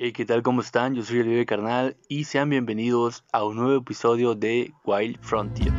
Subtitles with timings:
[0.00, 0.44] Hey, ¿qué tal?
[0.44, 0.94] ¿Cómo están?
[0.94, 5.72] Yo soy el Vive Carnal y sean bienvenidos a un nuevo episodio de Wild Frontier.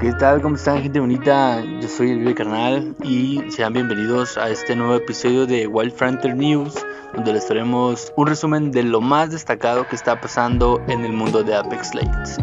[0.00, 0.40] ¿Qué tal?
[0.40, 1.62] ¿Cómo están gente bonita?
[1.62, 6.34] Yo soy el Vive Carnal y sean bienvenidos a este nuevo episodio de Wild Frontier
[6.34, 6.82] News
[7.14, 11.42] donde les traemos un resumen de lo más destacado que está pasando en el mundo
[11.42, 12.38] de Apex Legends.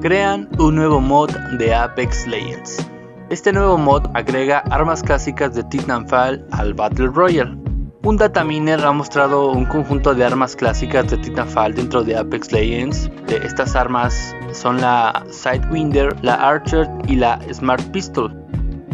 [0.00, 2.86] Crean un nuevo mod de Apex Legends.
[3.30, 7.56] Este nuevo mod agrega armas clásicas de Titanfall al Battle Royale.
[8.02, 13.10] Un dataminer ha mostrado un conjunto de armas clásicas de Titanfall dentro de Apex Legends.
[13.28, 18.43] Estas armas son la Sidewinder, la Archer y la Smart Pistol.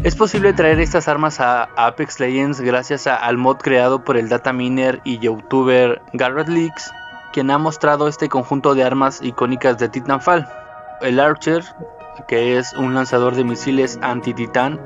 [0.03, 5.03] Es posible traer estas armas a Apex Legends gracias al mod creado por el dataminer
[5.05, 6.91] y youtuber Garrett Leaks,
[7.35, 10.49] quien ha mostrado este conjunto de armas icónicas de Titanfall.
[11.03, 11.63] El Archer
[12.29, 14.81] que es un lanzador de misiles anti-titán.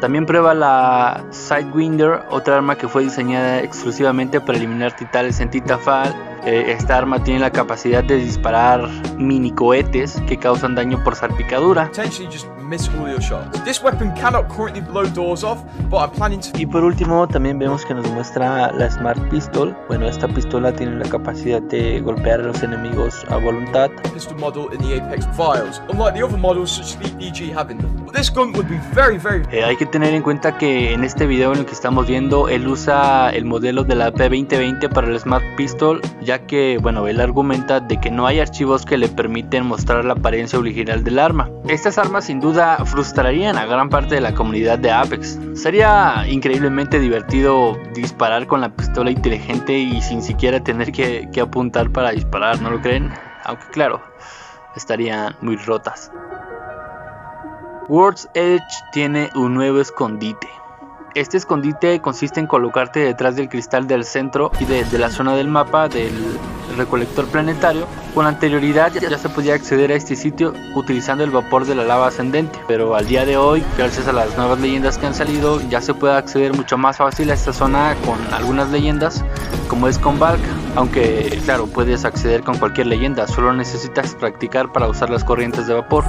[0.00, 6.29] También prueba la Sidewinder, otra arma que fue diseñada exclusivamente para eliminar titales en Titanfall.
[6.44, 8.88] Eh, esta arma tiene la capacidad de disparar
[9.18, 11.90] mini cohetes que causan daño por salpicadura.
[16.56, 19.76] Y por último, también vemos que nos muestra la Smart Pistol.
[19.88, 23.90] Bueno, esta pistola tiene la capacidad de golpear a los enemigos a voluntad.
[29.64, 32.68] hay que tener en cuenta que en este video en el que estamos viendo, él
[32.68, 37.80] usa el modelo de la P2020 para el Smart Pistol, ya que, bueno, él argumenta
[37.80, 41.50] de que no hay archivos que le permiten mostrar la apariencia original del arma.
[41.68, 45.38] Estas armas sin duda frustrarían a gran parte de la comunidad de Apex.
[45.54, 51.90] Sería increíblemente divertido disparar con la pistola inteligente y sin siquiera tener que, que apuntar
[51.90, 53.12] para disparar, ¿no lo creen?
[53.44, 54.00] Aunque claro,
[54.76, 56.10] estarían muy rotas.
[57.88, 60.48] World's Edge tiene un nuevo escondite.
[61.14, 65.48] Este escondite consiste en colocarte detrás del cristal del centro y de, la zona del
[65.48, 66.12] mapa del
[66.76, 67.86] recolector planetario.
[68.14, 72.06] Con anterioridad ya, se podía acceder a este sitio utilizando el vapor de la lava
[72.06, 75.80] ascendente, pero al día de hoy, gracias a las nuevas leyendas que han salido, ya
[75.80, 79.24] se puede acceder mucho más fácil a esta zona con algunas leyendas,
[79.68, 80.40] como es con Valk,
[80.76, 85.74] aunque claro, puedes acceder con cualquier leyenda, solo necesitas practicar para usar las corrientes de
[85.74, 86.04] vapor.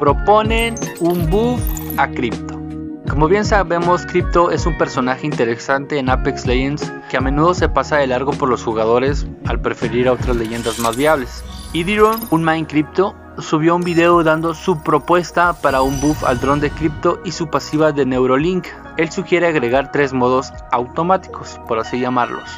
[0.00, 1.60] Proponen un buff
[1.98, 2.58] a Crypto.
[3.06, 7.68] Como bien sabemos, Crypto es un personaje interesante en Apex Legends que a menudo se
[7.68, 11.44] pasa de largo por los jugadores al preferir a otras leyendas más viables.
[11.74, 16.60] Idiron, un main Crypto, subió un video dando su propuesta para un buff al dron
[16.60, 18.68] de Crypto y su pasiva de Neurolink.
[18.96, 22.48] Él sugiere agregar tres modos automáticos, por así llamarlos,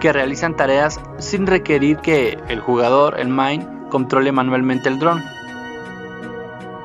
[0.00, 5.22] que realizan tareas sin requerir que el jugador, el main, controle manualmente el dron.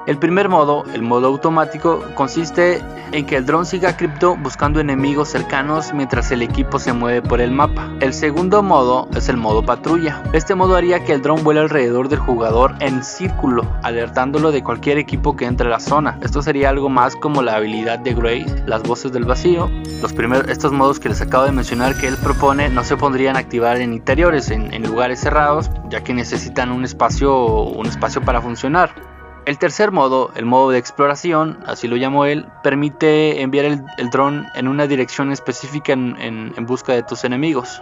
[0.07, 2.79] El primer modo, el modo automático, consiste
[3.11, 7.41] en que el dron siga cripto buscando enemigos cercanos mientras el equipo se mueve por
[7.41, 7.89] el mapa.
[8.01, 10.21] El segundo modo es el modo patrulla.
[10.33, 14.99] Este modo haría que el dron vuele alrededor del jugador en círculo, alertándolo de cualquier
[14.99, 16.19] equipo que entre a la zona.
[16.21, 19.71] Esto sería algo más como la habilidad de Grace, las voces del vacío.
[20.03, 23.37] Los primeros, estos modos que les acabo de mencionar que él propone no se pondrían
[23.37, 28.21] a activar en interiores, en, en lugares cerrados, ya que necesitan un espacio, un espacio
[28.21, 29.14] para funcionar.
[29.45, 34.47] El tercer modo, el modo de exploración, así lo llamó él, permite enviar el, dron
[34.55, 37.79] en una dirección específica en, busca de tus enemigos.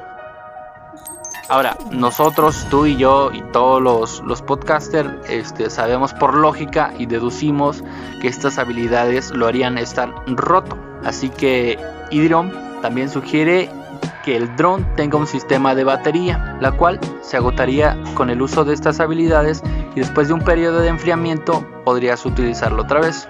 [1.48, 7.82] Ahora, nosotros, tú y yo y todos los, podcasters este, sabemos por lógica y deducimos
[8.22, 10.78] que estas habilidades lo harían estar roto.
[11.06, 11.80] Así que
[12.12, 12.52] Idrom
[12.82, 13.70] también sugiere
[14.26, 18.66] que el dron tenga un sistema de batería, la cual se agotaría con el uso
[18.66, 19.62] de estas habilidades
[19.96, 23.28] y después de un periodo de enfriamiento podrías utilizarlo otra vez.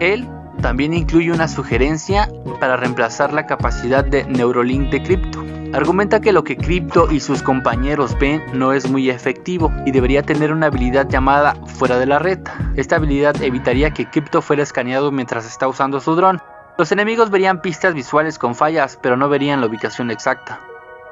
[0.00, 0.28] Él
[0.60, 2.28] también incluye una sugerencia
[2.60, 5.44] para reemplazar la capacidad de Neurolink de Crypto.
[5.74, 10.22] Argumenta que lo que Crypto y sus compañeros ven no es muy efectivo y debería
[10.22, 12.38] tener una habilidad llamada fuera de la red.
[12.76, 16.40] Esta habilidad evitaría que Crypto fuera escaneado mientras está usando su dron.
[16.78, 20.60] Los enemigos verían pistas visuales con fallas, pero no verían la ubicación exacta.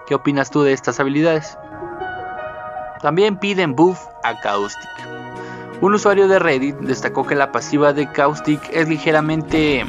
[0.06, 1.58] ¿Qué opinas tú de estas habilidades?
[3.02, 4.88] También piden buff a Caustic.
[5.80, 9.84] Un usuario de Reddit destacó que la pasiva de Caustic es ligeramente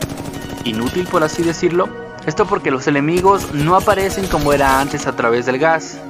[0.63, 1.88] inútil, por así decirlo.
[2.25, 6.01] Esto porque los enemigos no aparecen como era antes a través del gas.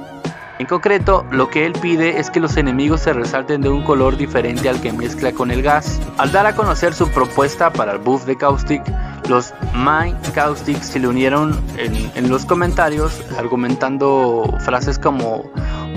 [0.58, 4.16] En concreto, lo que él pide es que los enemigos se resalten de un color
[4.16, 6.00] diferente al que mezcla con el gas.
[6.16, 8.82] Al dar a conocer su propuesta para el buff de Caustic,
[9.28, 15.50] los Mind Caustic se le unieron en, los comentarios argumentando frases como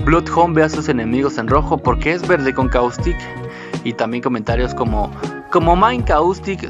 [0.08, 3.14] Bloodhound ve a sus enemigos en rojo porque es verde con Caustic
[3.84, 5.12] y también comentarios como
[5.52, 6.66] como Mind Caustic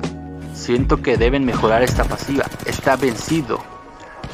[0.54, 3.60] siento que deben mejorar esta pasiva, está vencido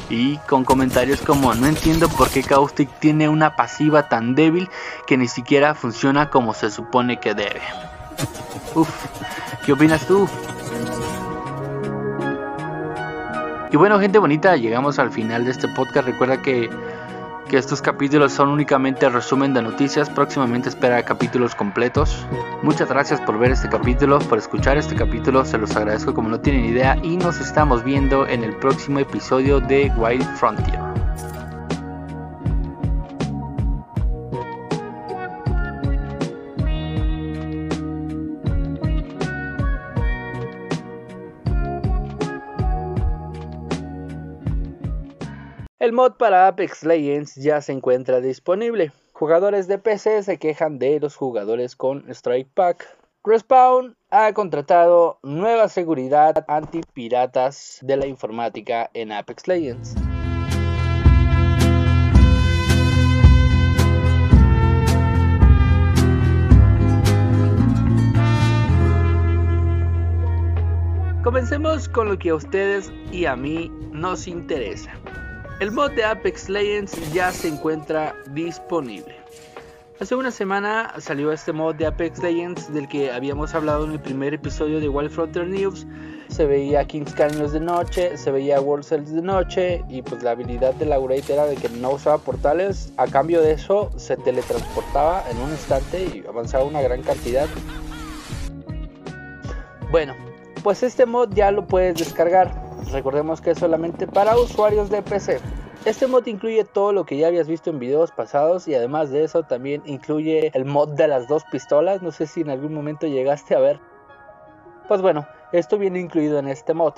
[0.09, 4.69] y con comentarios como no entiendo por qué Caustic tiene una pasiva tan débil
[5.05, 7.61] que ni siquiera funciona como se supone que debe.
[8.73, 8.89] Uf,
[9.67, 10.27] ¿qué opinas tú?
[13.71, 16.07] Y bueno, gente bonita, llegamos al final de este podcast.
[16.07, 16.71] Recuerda que
[17.45, 20.09] que estos capítulos son únicamente resumen de noticias.
[20.09, 22.25] Próximamente espera capítulos completos.
[22.63, 25.45] Muchas gracias por ver este capítulo, por escuchar este capítulo.
[25.45, 26.97] Se los agradezco como no tienen idea.
[27.03, 30.84] Y nos estamos viendo en el próximo episodio de Wild Frontier.
[45.77, 48.93] El mod para Apex Legends ya se encuentra disponible.
[49.11, 52.87] Jugadores de PC se quejan de los jugadores con Strike Pack.
[53.25, 59.95] Respawn ha contratado nueva seguridad anti-piratas de la informática en Apex Legends.
[71.21, 74.93] Comencemos con lo que a ustedes y a mí nos interesa.
[75.61, 79.15] El mod de Apex Legends ya se encuentra disponible.
[80.01, 83.99] Hace una semana salió este mod de Apex Legends del que habíamos hablado en el
[84.01, 85.87] primer episodio de Wild Frontier News.
[86.27, 90.31] Se veía Kings Canyons de noche, se veía World Cells de noche y pues la
[90.31, 92.91] habilidad de Laurate era de que no usaba portales.
[92.97, 97.47] A cambio de eso se teletransportaba en un instante y avanzaba una gran cantidad.
[99.89, 100.15] Bueno,
[100.63, 105.39] pues este mod ya lo puedes descargar recordemos que es solamente para usuarios de PC.
[105.85, 109.23] Este mod incluye todo lo que ya habías visto en videos pasados y además de
[109.23, 113.05] eso también incluye el mod de las dos pistolas, no sé si en algún momento
[113.05, 113.79] llegaste a ver.
[114.87, 116.93] Pues bueno, esto viene incluido en este mod.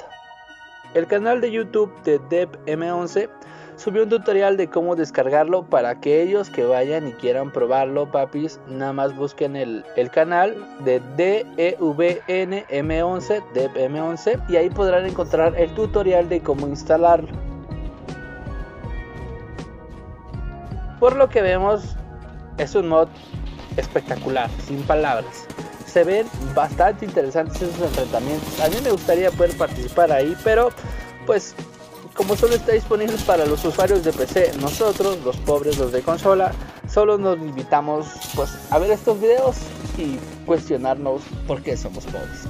[0.93, 3.29] El canal de YouTube de DevM11
[3.77, 8.59] subió un tutorial de cómo descargarlo para aquellos que vayan y quieran probarlo, papis.
[8.67, 16.41] Nada más busquen el, canal de DEVNM11, DevM11, y ahí podrán encontrar el tutorial de
[16.41, 17.29] cómo instalarlo.
[20.99, 21.95] Por lo que vemos,
[22.57, 23.07] es un mod
[23.77, 25.45] espectacular, sin palabras.
[25.85, 26.25] Se ven
[26.55, 28.59] bastante interesantes esos enfrentamientos.
[28.59, 30.69] A mí me gustaría poder participar ahí, pero
[31.27, 31.55] pues
[32.17, 36.51] como solo está disponible para los usuarios de PC, nosotros, los pobres, los de consola,
[36.89, 39.57] solo nos limitamos pues a ver estos videos
[39.97, 42.47] y cuestionarnos por qué somos pobres.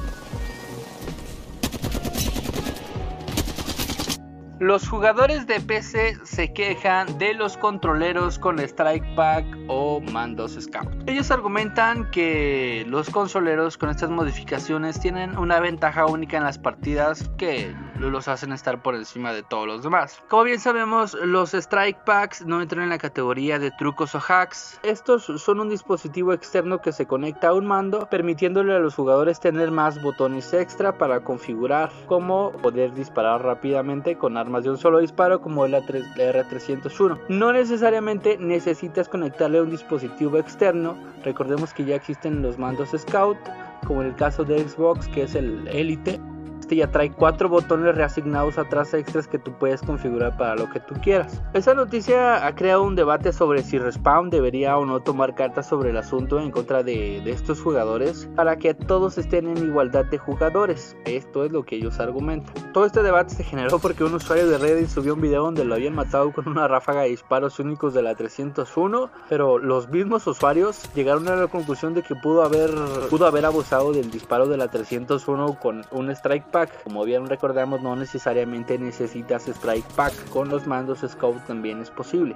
[4.59, 11.07] Los jugadores de PC se quejan de los controleros con Strike Pack o mandos Scout.
[11.07, 17.29] Ellos argumentan que los consoleros con estas modificaciones tienen una ventaja única en las partidas
[17.37, 20.21] que los hacen estar por encima de todos los demás.
[20.29, 24.79] Como bien sabemos, los Strike Packs no entran en la categoría de trucos o hacks.
[24.83, 29.39] Estos son un dispositivo externo que se conecta a un mando, permitiéndole a los jugadores
[29.39, 34.99] tener más botones extra para configurar, como poder disparar rápidamente con armas de un solo
[34.99, 37.19] disparo como la, R301.
[37.29, 43.37] No necesariamente necesitas conectarle a un dispositivo externo, recordemos que ya existen los mandos Scout,
[43.85, 46.19] como en el caso de Xbox que es el Elite
[46.59, 50.79] este ya trae cuatro botones reasignados atrás extras que tú puedes configurar para lo que
[50.79, 51.41] tú quieras.
[51.53, 55.91] Esta noticia ha creado un debate sobre si Respawn debería o no tomar cartas sobre
[55.91, 60.95] el asunto en contra de, estos jugadores para que todos estén en igualdad de jugadores.
[61.05, 62.53] Esto es lo que ellos argumentan.
[62.73, 65.75] Todo este debate se generó porque un usuario de Reddit subió un video donde lo
[65.75, 70.89] habían matado con una ráfaga de disparos únicos de la 301, pero los mismos usuarios
[70.95, 72.71] llegaron a la conclusión de que pudo haber,
[73.09, 76.46] pudo haber abusado del disparo de la 301 con un strike
[76.83, 80.29] como bien recordamos, no necesariamente necesitas Strike Pack.
[80.29, 82.35] Con los mandos Scout también es posible.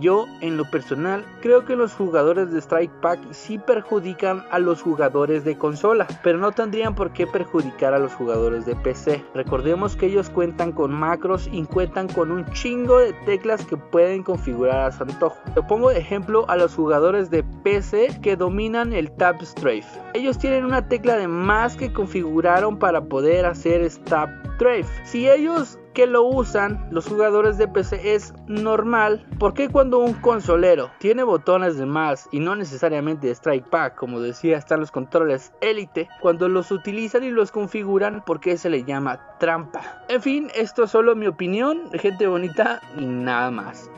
[0.00, 4.80] Yo, en lo personal, creo que los jugadores de Strike Pack sí perjudican a los
[4.80, 9.22] jugadores de consola, pero no tendrían por qué perjudicar a los jugadores de PC.
[9.34, 14.22] Recordemos que ellos cuentan con macros y cuentan con un chingo de teclas que pueden
[14.22, 15.36] configurar a su antojo.
[15.54, 20.00] Te pongo de ejemplo a los jugadores de PC que dominan el Tab Strafe.
[20.14, 24.86] Ellos tienen una tecla de más que configuraron para poder hacer Stab Drive.
[25.04, 30.12] Si ellos que lo usan los jugadores de PC es normal, ¿por qué cuando un
[30.12, 34.90] consolero tiene botones de más y no necesariamente de Strike Pack, como decía, están los
[34.90, 40.04] controles Elite, cuando los utilizan y los configuran, ¿por qué se le llama trampa?
[40.08, 43.90] En fin, esto es solo mi opinión, gente bonita y nada más.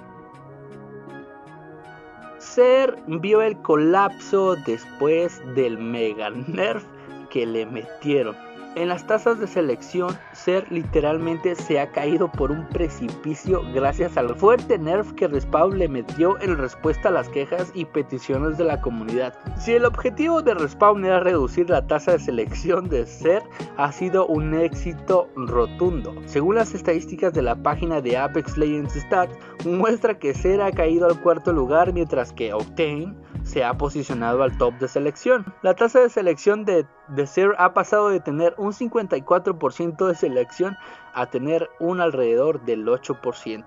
[2.39, 6.85] Ser vio el colapso después del mega nerf
[7.31, 8.52] que le metieron.
[8.75, 14.35] En las tasas de selección, Ser literalmente se ha caído por un precipicio gracias al
[14.35, 18.81] fuerte nerf que Respawn le metió en respuesta a las quejas y peticiones de la
[18.81, 19.35] comunidad.
[19.59, 23.43] Si el objetivo de Respawn era reducir la tasa de selección de Ser,
[23.77, 26.15] ha sido un éxito rotundo.
[26.25, 29.37] Según las estadísticas de la página de Apex Legends Stats,
[29.67, 33.15] muestra que Ser ha caído al cuarto lugar mientras que Octane
[33.53, 35.45] se ha posicionado al top de selección.
[35.61, 40.79] La tasa de selección de, de Ser ha pasado de tener un 54% de selección
[41.13, 43.65] a tener un alrededor del 8%.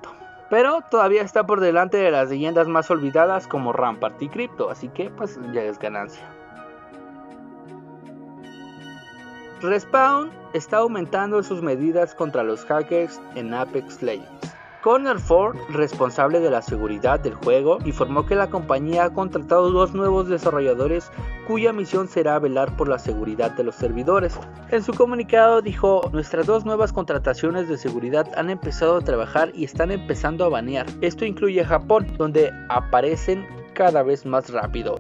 [0.49, 4.89] Pero todavía está por delante de las leyendas más olvidadas como Rampart y Crypto, así
[4.89, 6.27] que pues ya es ganancia.
[9.61, 14.54] Respawn está aumentando sus medidas contra los hackers en Apex Legends.
[14.85, 19.95] Connor Ford, responsable de la seguridad del juego, informó que la compañía ha contratado dos
[19.95, 21.11] nuevos desarrolladores
[21.47, 24.39] cuya misión será velar por la seguridad de los servidores.
[24.69, 29.63] En su comunicado dijo, nuestras dos nuevas contrataciones de seguridad han empezado a trabajar y
[29.63, 30.85] están empezando a banear.
[31.01, 34.99] Esto incluye Japón, donde aparecen cada vez más rápido.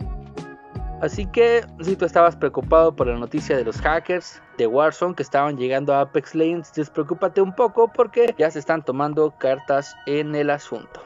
[1.01, 5.23] Así que si tú estabas preocupado por la noticia de los hackers de Warzone que
[5.23, 10.35] estaban llegando a Apex Legends, despreocúpate un poco porque ya se están tomando cartas en
[10.35, 11.01] el asunto.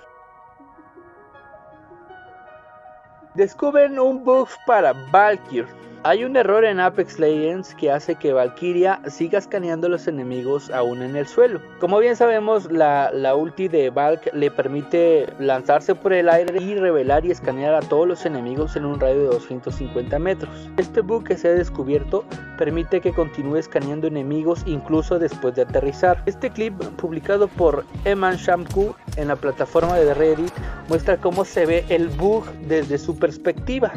[3.34, 5.65] Descubren un bug para Valkyrie
[6.03, 10.70] hay un error en Apex Legends que hace que Valkyria siga escaneando a los enemigos
[10.70, 11.62] aún en el suelo.
[11.79, 17.25] Como bien sabemos, la, ulti de Valk le permite lanzarse por el aire y revelar
[17.25, 20.70] y escanear a todos los enemigos en un radio de 250 metros.
[20.77, 22.24] Este bug que se ha descubierto
[22.58, 26.22] permite que continúe escaneando enemigos incluso después de aterrizar.
[26.25, 30.53] Este clip publicado por Eman Shamku en la plataforma de Reddit
[30.88, 33.91] muestra cómo se ve el bug desde su perspectiva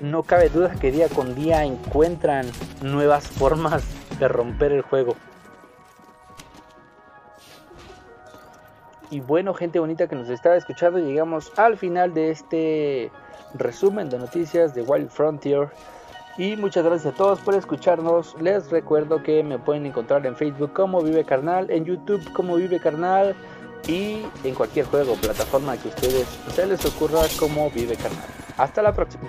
[0.00, 2.46] no cabe duda que día con día encuentran
[2.82, 3.84] nuevas formas
[4.18, 5.16] de romper el juego.
[9.10, 13.10] Y bueno, gente bonita que nos estaba escuchando, llegamos al final de este
[13.54, 15.70] resumen de noticias de Wild Frontier.
[16.36, 18.36] Y muchas gracias a todos por escucharnos.
[18.40, 22.78] Les recuerdo que me pueden encontrar en Facebook como Vive Carnal, en YouTube como Vive
[22.78, 23.34] Carnal
[23.88, 28.28] y en cualquier juego, plataforma que ustedes se les ocurra como Vive Carnal.
[28.56, 29.24] Hasta la próxima.